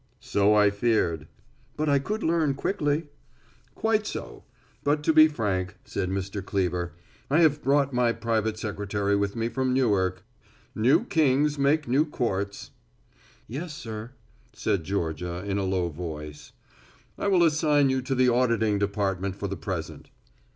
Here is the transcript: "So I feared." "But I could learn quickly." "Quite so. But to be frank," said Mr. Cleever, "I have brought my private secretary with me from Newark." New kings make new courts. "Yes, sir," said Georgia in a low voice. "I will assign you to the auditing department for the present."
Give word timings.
"So 0.19 0.55
I 0.55 0.71
feared." 0.71 1.27
"But 1.77 1.87
I 1.87 1.99
could 1.99 2.23
learn 2.23 2.55
quickly." 2.55 3.03
"Quite 3.75 4.07
so. 4.07 4.43
But 4.83 5.03
to 5.03 5.13
be 5.13 5.27
frank," 5.27 5.77
said 5.85 6.09
Mr. 6.09 6.43
Cleever, 6.43 6.93
"I 7.29 7.41
have 7.41 7.61
brought 7.61 7.93
my 7.93 8.11
private 8.11 8.57
secretary 8.57 9.15
with 9.15 9.35
me 9.35 9.47
from 9.47 9.75
Newark." 9.75 10.23
New 10.73 11.05
kings 11.05 11.59
make 11.59 11.87
new 11.87 12.03
courts. 12.03 12.71
"Yes, 13.47 13.75
sir," 13.75 14.09
said 14.53 14.85
Georgia 14.85 15.43
in 15.45 15.59
a 15.59 15.65
low 15.65 15.89
voice. 15.89 16.51
"I 17.19 17.27
will 17.27 17.43
assign 17.43 17.91
you 17.91 18.01
to 18.01 18.15
the 18.15 18.27
auditing 18.27 18.79
department 18.79 19.35
for 19.35 19.47
the 19.47 19.55
present." 19.55 20.09